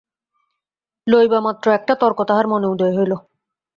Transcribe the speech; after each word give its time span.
লইবামাত্র 1.07 1.65
একটা 1.71 1.93
তর্ক 2.01 2.19
তাহার 2.29 2.45
মনে 2.47 2.67
উদয় 2.67 2.93
হইল। 2.97 3.13